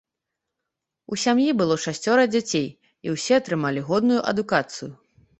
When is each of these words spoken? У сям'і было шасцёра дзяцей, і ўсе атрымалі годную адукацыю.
У 1.15 1.17
сям'і 1.23 1.43
было 1.59 1.75
шасцёра 1.83 2.23
дзяцей, 2.35 2.65
і 3.07 3.13
ўсе 3.15 3.33
атрымалі 3.41 3.83
годную 3.91 4.17
адукацыю. 4.33 4.89